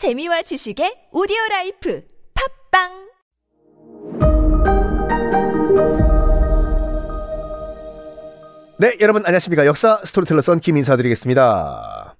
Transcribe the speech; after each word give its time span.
재미와 0.00 0.40
지식의 0.40 1.12
오디오 1.12 1.36
라이프 1.50 2.02
팟빵 2.72 2.88
네, 8.78 8.96
여러분 9.02 9.20
안녕하십니까. 9.26 9.66
역사 9.66 10.00
스토리텔러 10.02 10.40
썬킴 10.40 10.78
인사드리겠습니다. 10.78 12.16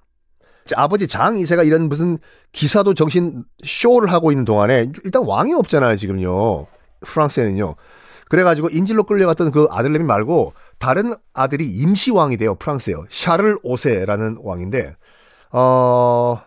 자, 0.66 0.74
아버지 0.76 1.08
장 1.08 1.38
이세가 1.38 1.62
이런 1.62 1.88
무슨 1.88 2.18
기사도 2.52 2.92
정신 2.92 3.44
쇼를 3.64 4.12
하고 4.12 4.30
있는 4.30 4.44
동안에 4.44 4.88
일단 5.02 5.24
왕이 5.24 5.54
없잖아요, 5.54 5.96
지금요. 5.96 6.66
프랑스에는요. 7.00 7.76
그래 8.28 8.42
가지고 8.42 8.68
인질로 8.68 9.04
끌려갔던 9.04 9.52
그 9.52 9.68
아들내미 9.70 10.04
말고 10.04 10.52
다른 10.78 11.14
아들이 11.32 11.66
임시왕이 11.66 12.36
돼요, 12.36 12.56
프랑스에요. 12.56 13.06
샤를 13.08 13.56
오세라는 13.62 14.36
왕인데, 14.42 14.96
어, 15.52 16.42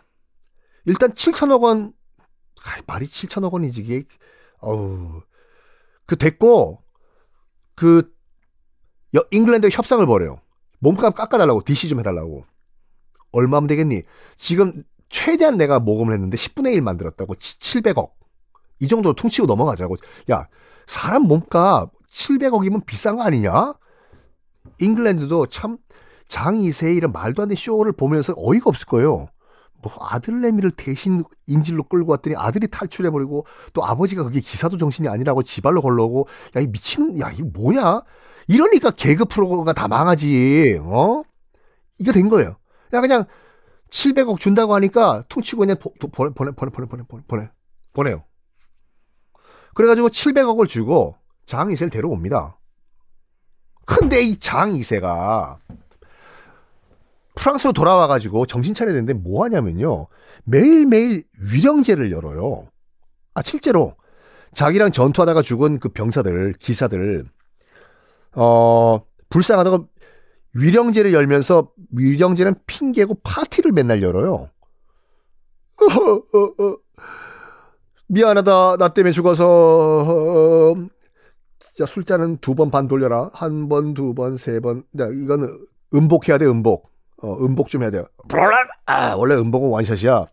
일단 0.85 1.13
7천억 1.13 1.63
원, 1.63 1.93
아, 2.63 2.81
말이 2.87 3.05
7천억 3.05 3.53
원이지, 3.53 3.81
이게, 3.81 4.03
어우, 4.59 5.21
그 6.05 6.17
됐고, 6.17 6.81
그 7.75 8.13
여- 9.15 9.25
잉글랜드 9.31 9.69
협상을 9.71 10.05
벌여요. 10.05 10.39
몸값 10.79 11.15
깎아달라고 11.15 11.63
DC 11.63 11.87
좀 11.89 11.99
해달라고. 11.99 12.45
얼마면 13.31 13.67
되겠니? 13.67 14.03
지금 14.37 14.83
최대한 15.09 15.57
내가 15.57 15.79
모금을 15.79 16.13
했는데 16.13 16.35
10분의 16.37 16.73
1 16.73 16.81
만들었다고 16.81 17.35
700억. 17.35 18.11
이 18.79 18.87
정도 18.87 19.13
퉁치고 19.13 19.47
넘어가자고. 19.47 19.95
야 20.31 20.47
사람 20.87 21.23
몸값 21.23 21.91
700억이면 22.09 22.85
비싼 22.85 23.15
거 23.15 23.23
아니냐? 23.23 23.73
잉글랜드도 24.79 25.47
참 25.47 25.77
장이세 26.27 26.93
이런 26.93 27.11
말도 27.11 27.43
안 27.43 27.49
되는 27.49 27.55
쇼를 27.55 27.93
보면서 27.93 28.33
어이가 28.35 28.69
없을 28.69 28.85
거예요. 28.85 29.27
뭐 29.83 29.93
아들내미를 29.99 30.71
대신 30.71 31.23
인질로 31.47 31.83
끌고 31.83 32.11
왔더니 32.11 32.35
아들이 32.37 32.67
탈출해버리고 32.67 33.45
또 33.73 33.85
아버지가 33.85 34.23
그게 34.23 34.39
기사도 34.39 34.77
정신이 34.77 35.07
아니라고 35.07 35.43
지발로 35.43 35.81
걸러오고 35.81 36.27
야 36.55 36.61
이 36.61 36.67
미친 36.67 37.19
야 37.19 37.29
이거 37.31 37.45
뭐냐? 37.53 38.01
이러니까 38.47 38.91
개그 38.91 39.25
프로그램가 39.25 39.73
다 39.73 39.87
망하지 39.87 40.79
어? 40.81 41.23
이거 41.99 42.11
된 42.11 42.29
거예요. 42.29 42.55
야 42.93 43.01
그냥 43.01 43.25
700억 43.89 44.39
준다고 44.39 44.73
하니까 44.75 45.23
퉁치고 45.29 45.59
그냥 45.59 45.77
보, 45.79 45.93
보, 45.93 46.07
보내 46.07 46.31
보내 46.33 46.51
보내 46.51 46.71
보내 46.71 46.87
보내 46.87 47.23
보내 47.27 47.49
보내요. 47.93 48.23
그래가지고 49.75 50.09
700억을 50.09 50.67
주고 50.67 51.15
장이세를 51.45 51.89
데려옵니다. 51.91 52.57
근데 53.85 54.21
이 54.21 54.37
장이세가 54.39 55.59
프랑스로 57.43 57.73
돌아와가지고 57.73 58.45
정신 58.45 58.73
차려야 58.73 58.93
되는데 58.93 59.13
뭐 59.13 59.43
하냐면요. 59.43 60.07
매일매일 60.45 61.25
위령제를 61.51 62.09
열어요. 62.09 62.69
아, 63.33 63.41
실제로 63.41 63.97
자기랑 64.53 64.91
전투하다가 64.91 65.41
죽은 65.41 65.81
그 65.81 65.89
병사들, 65.89 66.53
기사들, 66.53 67.25
어, 68.35 69.01
불쌍하다고 69.29 69.89
위령제를 70.53 71.11
열면서 71.11 71.69
위령제는 71.91 72.55
핑계고 72.65 73.19
파티를 73.23 73.73
맨날 73.73 74.01
열어요. 74.01 74.49
미안하다. 78.07 78.77
나 78.77 78.93
때문에 78.93 79.11
죽어서, 79.11 79.45
어, 79.45 80.75
진짜 81.59 81.85
술잔은 81.85 82.37
두번 82.37 82.71
반 82.71 82.87
돌려라. 82.87 83.29
한 83.33 83.67
번, 83.67 83.93
두 83.93 84.13
번, 84.13 84.37
세 84.37 84.61
번. 84.61 84.85
야, 84.97 85.07
이거는 85.07 85.67
음복해야 85.93 86.37
돼, 86.37 86.45
음복. 86.45 86.92
어, 87.23 87.37
음복 87.39 87.69
좀 87.69 87.81
해야 87.83 87.89
돼요. 87.89 88.05
아, 88.85 89.13
원래 89.15 89.33
음복은 89.35 89.69
원샷이야. 89.69 90.25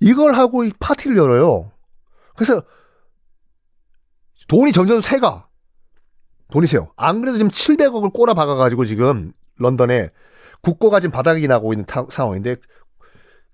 이걸 0.00 0.34
하고 0.34 0.64
이 0.64 0.72
파티를 0.80 1.16
열어요. 1.16 1.70
그래서 2.34 2.62
돈이 4.48 4.72
점점 4.72 5.00
새가. 5.00 5.48
돈이 6.50 6.66
새요. 6.66 6.92
안 6.96 7.20
그래도 7.20 7.38
지금 7.38 7.50
700억을 7.50 8.12
꼬라 8.12 8.34
박아가지고 8.34 8.84
지금 8.84 9.32
런던에 9.58 10.10
국고가 10.62 11.00
지금 11.00 11.12
바닥이 11.12 11.46
나고 11.46 11.72
있는 11.72 11.86
타- 11.86 12.06
상황인데 12.10 12.56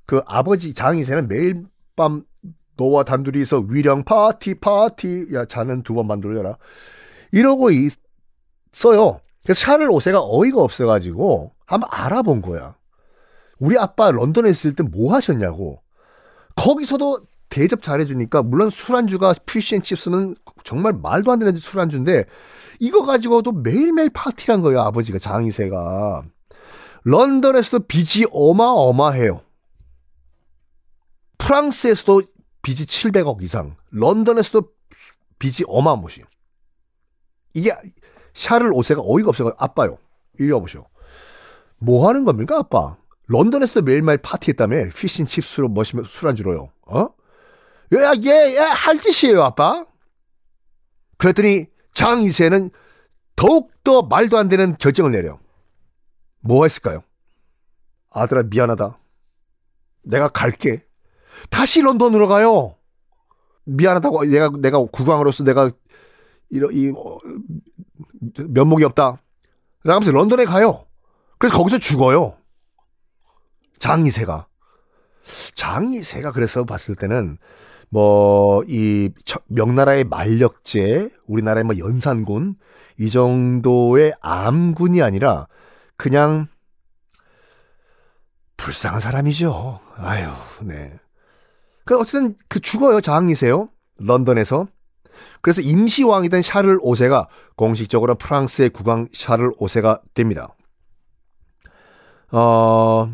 그 0.06 0.22
아버지 0.26 0.74
장이세는 0.74 1.28
매일 1.28 1.64
밤 1.94 2.24
너와 2.76 3.04
단둘이서 3.04 3.66
위령 3.68 4.02
파티 4.04 4.54
파티 4.54 5.28
야 5.34 5.44
자는 5.44 5.82
두 5.82 5.94
번 5.94 6.06
만들려라 6.06 6.56
이러고 7.32 7.68
있어요. 7.70 9.20
그래서 9.42 9.60
샤를 9.60 9.90
오세가 9.90 10.20
어이가 10.22 10.60
없어가지고 10.60 11.52
한번 11.66 11.88
알아본 11.92 12.42
거야. 12.42 12.74
우리 13.58 13.78
아빠 13.78 14.10
런던에 14.10 14.50
있을 14.50 14.74
때 14.74 14.82
뭐 14.82 15.14
하셨냐고. 15.14 15.82
거기서도 16.56 17.20
대접 17.48 17.82
잘해주니까 17.82 18.42
물론 18.42 18.70
술안주가 18.70 19.34
피쉬앤칩스는 19.46 20.36
정말 20.64 20.92
말도 20.92 21.32
안 21.32 21.38
되는 21.38 21.54
술안주인데 21.56 22.24
이거 22.78 23.04
가지고도 23.04 23.52
매일매일 23.52 24.10
파티한 24.10 24.60
거예요 24.62 24.80
아버지가 24.82 25.18
장이세가 25.18 26.22
런던에서도 27.04 27.86
빚이 27.86 28.26
어마어마해요 28.30 29.42
프랑스에서도 31.38 32.22
빚이 32.62 32.86
700억 32.86 33.42
이상 33.42 33.76
런던에서도 33.90 34.68
빚이 35.38 35.64
어마무시 35.66 36.22
이게 37.54 37.74
샤를 38.34 38.72
오세가 38.72 39.02
어이가 39.04 39.30
없어서 39.30 39.52
아빠요 39.58 39.98
이리 40.38 40.50
와보시오 40.52 40.86
뭐 41.78 42.08
하는 42.08 42.24
겁니까 42.24 42.58
아빠 42.58 42.96
런던에서도 43.26 43.82
매일매일 43.82 44.18
파티했다며 44.18 44.90
피쉬앤칩스로 44.94 45.68
머시면 45.68 46.04
술안주로요 46.04 46.70
어? 46.86 47.08
야, 47.94 48.12
얘, 48.24 48.54
얘, 48.54 48.58
할 48.58 49.00
짓이에요, 49.00 49.42
아빠. 49.42 49.84
그랬더니 51.18 51.66
장 51.92 52.20
2세는 52.20 52.70
더욱더 53.34 54.02
말도 54.02 54.38
안 54.38 54.48
되는 54.48 54.76
결정을 54.76 55.10
내려. 55.10 55.40
뭐 56.40 56.64
했을까요? 56.64 57.02
아들아, 58.10 58.44
미안하다. 58.44 58.96
내가 60.02 60.28
갈게. 60.28 60.86
다시 61.50 61.82
런던으로 61.82 62.28
가요. 62.28 62.76
미안하다고, 63.64 64.24
내가, 64.26 64.50
내가 64.56 64.78
국왕으로서 64.84 65.42
내가, 65.42 65.70
이런, 66.48 66.72
이, 66.72 66.90
어, 66.90 67.18
면목이 68.20 68.84
없다. 68.84 69.20
라면서 69.84 70.12
런던에 70.12 70.44
가요. 70.44 70.86
그래서 71.38 71.56
거기서 71.56 71.78
죽어요. 71.78 72.36
장 73.78 74.02
2세가. 74.02 74.46
장 75.54 75.84
2세가 75.86 76.32
그래서 76.32 76.64
봤을 76.64 76.94
때는 76.96 77.38
뭐, 77.88 78.62
이, 78.68 79.10
저- 79.24 79.40
명나라의 79.48 80.04
만력제, 80.04 81.10
우리나라의 81.26 81.64
뭐 81.64 81.76
연산군, 81.76 82.54
이 82.98 83.10
정도의 83.10 84.14
암군이 84.20 85.02
아니라, 85.02 85.48
그냥, 85.96 86.46
불쌍한 88.56 89.00
사람이죠. 89.00 89.80
아유, 89.96 90.28
네. 90.62 90.98
그, 91.84 91.98
어쨌든, 91.98 92.36
그 92.48 92.60
죽어요, 92.60 93.00
장이세요. 93.00 93.70
런던에서. 93.98 94.68
그래서 95.42 95.60
임시왕이던 95.62 96.42
샤를 96.42 96.78
5세가 96.80 97.26
공식적으로 97.56 98.14
프랑스의 98.16 98.70
국왕 98.70 99.08
샤를 99.12 99.52
5세가 99.58 100.00
됩니다. 100.14 100.48
어, 102.32 103.10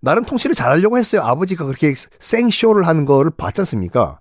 나름 0.00 0.24
통치를 0.24 0.54
잘하려고 0.54 0.98
했어요. 0.98 1.22
아버지가 1.22 1.64
그렇게 1.64 1.94
생쇼를 2.18 2.86
하는 2.86 3.04
거를 3.04 3.30
봤지 3.30 3.60
않습니까? 3.62 4.20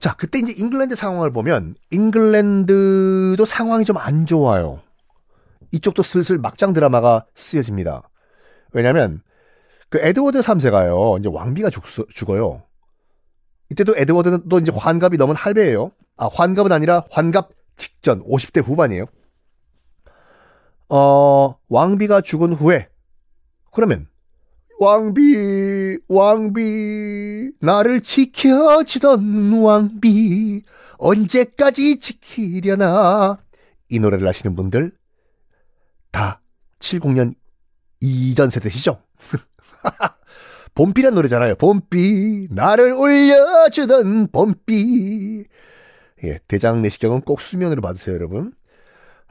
자, 0.00 0.14
그때 0.14 0.38
이제 0.38 0.52
잉글랜드 0.56 0.94
상황을 0.96 1.32
보면 1.32 1.74
잉글랜드도 1.90 3.44
상황이 3.44 3.84
좀 3.84 3.96
안 3.98 4.26
좋아요. 4.26 4.80
이쪽도 5.72 6.02
슬슬 6.02 6.38
막장 6.38 6.72
드라마가 6.72 7.26
쓰여집니다. 7.34 8.02
왜냐면 8.72 9.22
그 9.88 9.98
에드워드 10.00 10.40
3세가요. 10.40 11.18
이제 11.20 11.28
왕비가 11.32 11.70
죽, 11.70 11.84
죽어요. 12.12 12.62
이때도 13.70 13.94
에드워드는 13.96 14.48
또 14.48 14.58
이제 14.58 14.72
환갑이 14.74 15.16
넘은 15.16 15.34
할배예요. 15.36 15.92
아, 16.16 16.28
환갑은 16.32 16.72
아니라 16.72 17.04
환갑 17.10 17.50
직전 17.76 18.22
50대 18.24 18.62
후반이에요. 18.64 19.06
어, 20.88 21.56
왕비가 21.68 22.20
죽은 22.20 22.52
후에 22.52 22.88
그러면 23.72 24.08
왕비 24.80 25.98
왕비 26.08 27.52
나를 27.60 28.00
지켜주던 28.00 29.52
왕비 29.62 30.64
언제까지 30.98 32.00
지키려나 32.00 33.38
이 33.88 33.98
노래를 34.00 34.26
아시는 34.26 34.56
분들 34.56 34.92
다 36.10 36.40
70년 36.80 37.34
이전 38.00 38.50
세대시죠? 38.50 39.00
봄비란 40.74 41.14
노래잖아요. 41.14 41.56
봄비 41.56 42.48
나를 42.50 42.92
올려주던 42.92 44.28
봄비 44.28 45.44
예, 46.24 46.38
대장 46.48 46.82
내시경은 46.82 47.22
꼭 47.22 47.40
수면으로 47.40 47.80
받으세요, 47.80 48.14
여러분. 48.14 48.52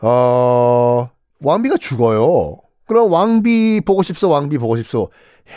어, 0.02 1.10
왕비가 1.42 1.78
죽어요. 1.78 2.58
그럼 2.86 3.12
왕비 3.12 3.82
보고 3.86 4.02
싶소, 4.02 4.30
왕비 4.30 4.58
보고 4.58 4.76
싶소 4.78 5.12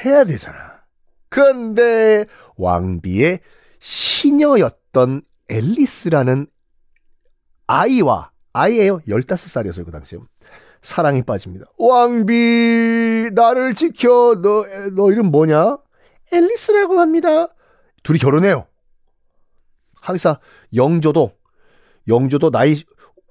해야 0.04 0.24
되잖아. 0.24 0.82
그런데 1.28 2.26
왕비의 2.56 3.40
시녀였던 3.78 5.22
앨리스라는 5.48 6.46
아이와 7.66 8.30
아이예요. 8.52 8.98
15살이었어요, 8.98 9.86
그 9.86 9.90
당시에. 9.90 10.18
사랑에 10.82 11.22
빠집니다. 11.22 11.66
왕비, 11.78 13.30
나를 13.32 13.74
지켜. 13.74 14.34
너, 14.42 14.66
너 14.94 15.10
이름 15.12 15.26
뭐냐? 15.30 15.78
앨리스라고 16.32 16.98
합니다. 17.00 17.48
둘이 18.02 18.18
결혼해요. 18.18 18.66
항상 20.00 20.36
영조도, 20.74 21.32
영조도 22.08 22.50
나이 22.50 22.82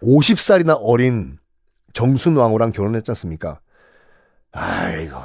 50살이나 0.01 0.77
어린 0.79 1.37
정순 1.93 2.37
왕후랑 2.37 2.71
결혼했지 2.71 3.11
않습니까? 3.11 3.59
아이고, 4.53 5.17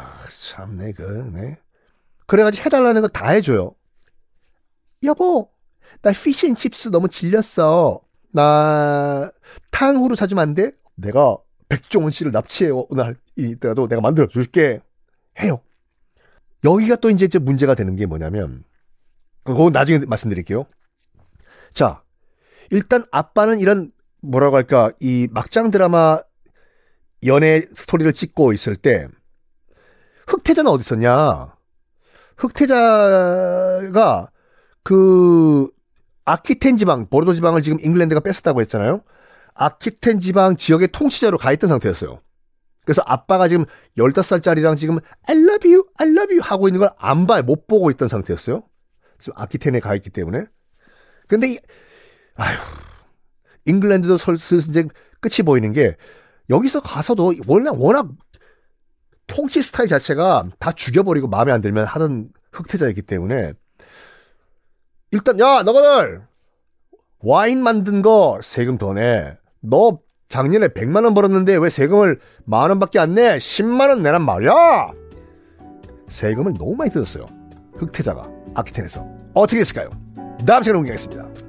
그, 0.96 1.02
네. 1.32 1.56
그래가지고 2.26 2.64
해달라는 2.64 3.02
거 3.02 3.08
다 3.08 3.30
해줘요. 3.30 3.74
여보, 5.04 5.50
나 6.02 6.10
피쉬앤칩스 6.10 6.88
너무 6.88 7.08
질렸어. 7.08 8.00
나 8.32 9.30
탕후루 9.70 10.16
사주면 10.16 10.42
안 10.42 10.54
돼? 10.54 10.72
내가 10.96 11.36
백종원 11.68 12.10
씨를 12.10 12.32
납치해 12.32 12.70
오늘 12.70 13.16
이때라도 13.36 13.88
내가 13.88 14.00
만들어 14.00 14.26
줄게. 14.26 14.80
해요. 15.40 15.60
여기가 16.64 16.96
또 16.96 17.10
이제 17.10 17.28
문제가 17.38 17.74
되는 17.74 17.96
게 17.96 18.06
뭐냐면 18.06 18.64
그거 19.44 19.70
나중에 19.70 20.00
말씀드릴게요. 20.06 20.66
자, 21.72 22.02
일단 22.70 23.04
아빠는 23.12 23.60
이런 23.60 23.92
뭐라고 24.22 24.56
할까 24.56 24.90
이 25.00 25.28
막장 25.30 25.70
드라마 25.70 26.20
연애 27.26 27.60
스토리를 27.72 28.12
찍고 28.12 28.52
있을 28.52 28.76
때 28.76 29.08
흑태자는 30.26 30.70
어디 30.70 30.80
있었냐? 30.80 31.54
흑태자가 32.36 34.30
그 34.82 35.68
아키텐 36.24 36.76
지방, 36.76 37.08
보르도 37.08 37.34
지방을 37.34 37.62
지금 37.62 37.78
잉글랜드가 37.80 38.20
뺐었다고 38.20 38.60
했잖아요. 38.62 39.02
아키텐 39.56 40.20
지방 40.20 40.56
지역의 40.56 40.88
통치자로 40.88 41.38
가 41.38 41.52
있던 41.52 41.68
상태였어요. 41.68 42.20
그래서 42.84 43.02
아빠가 43.04 43.48
지금 43.48 43.64
15살짜리랑 43.98 44.76
지금 44.76 44.98
I 45.26 45.36
love 45.36 45.70
you, 45.72 45.84
I 45.98 46.08
love 46.08 46.34
you 46.36 46.40
하고 46.42 46.68
있는 46.68 46.80
걸 46.80 46.90
안 46.98 47.26
봐, 47.26 47.42
못 47.42 47.66
보고 47.66 47.90
있던 47.90 48.08
상태였어요. 48.08 48.62
지금 49.18 49.32
아키텐에 49.36 49.80
가 49.80 49.94
있기 49.96 50.10
때문에. 50.10 50.44
근데, 51.26 51.48
이, 51.52 51.58
아휴, 52.36 52.56
잉글랜드도 53.64 54.18
슬슬 54.18 54.58
이제 54.58 54.84
끝이 55.20 55.44
보이는 55.44 55.72
게 55.72 55.96
여기서 56.48 56.80
가서도 56.80 57.34
워낙, 57.48 57.72
워낙 57.80 58.08
통치 59.26 59.60
스타일 59.62 59.88
자체가 59.88 60.44
다 60.60 60.70
죽여버리고 60.70 61.26
마음에 61.26 61.50
안 61.50 61.60
들면 61.60 61.86
하던 61.86 62.28
흑태자이기 62.52 63.02
때문에 63.02 63.54
일단 65.10 65.40
야 65.40 65.64
너희들 65.64 66.22
와인 67.18 67.60
만든 67.62 68.02
거 68.02 68.38
세금 68.44 68.78
더 68.78 68.92
내. 68.92 69.36
너 69.68 69.98
작년에 70.28 70.68
100만 70.68 71.04
원 71.04 71.14
벌었는데 71.14 71.56
왜 71.56 71.70
세금을 71.70 72.18
만 72.44 72.70
원밖에 72.70 72.98
안 72.98 73.14
내? 73.14 73.38
10만 73.38 73.88
원 73.88 74.02
내란 74.02 74.22
말이야. 74.22 74.92
세금을 76.08 76.54
너무 76.58 76.74
많이 76.76 76.90
뜯었어요. 76.90 77.26
흑태자가 77.74 78.28
아키텐에서 78.54 79.06
어떻게 79.34 79.58
됐을까요? 79.58 79.90
다음 80.46 80.62
시간에 80.62 80.78
공개하겠습니다. 80.78 81.45